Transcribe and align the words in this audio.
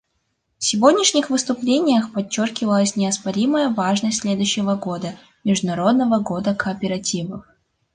В 0.57 0.63
сегодняшних 0.65 1.29
выступлениях 1.29 2.11
подчеркивалась 2.11 2.95
неоспоримая 2.95 3.69
важность 3.69 4.21
следующего 4.21 4.73
года, 4.75 5.13
Международного 5.43 6.17
года 6.19 6.55
кооперативов. 6.55 7.45